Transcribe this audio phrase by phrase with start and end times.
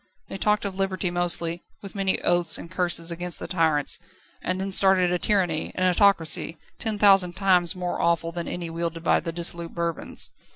[0.29, 3.99] They talked of Liberty mostly, with many oaths and curses against the tyrants,
[4.41, 9.03] and then started a tyranny, an autocracy, ten thousand times more awful than any wielded
[9.03, 10.31] by the dissolute Bourbons.